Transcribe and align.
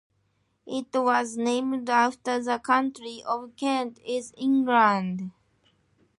It 0.65 0.87
was 0.95 1.37
named 1.37 1.87
after 1.87 2.41
the 2.41 2.57
county 2.57 3.23
of 3.23 3.55
Kent, 3.55 3.99
in 4.03 4.23
England. 4.35 5.29